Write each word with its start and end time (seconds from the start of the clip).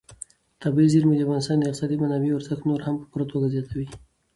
طبیعي 0.63 0.87
زیرمې 0.93 1.15
د 1.17 1.21
افغانستان 1.25 1.57
د 1.59 1.63
اقتصادي 1.69 1.95
منابعو 2.03 2.37
ارزښت 2.39 2.63
نور 2.69 2.81
هم 2.87 2.95
په 2.99 3.05
پوره 3.11 3.25
توګه 3.31 3.47
زیاتوي. 3.53 3.87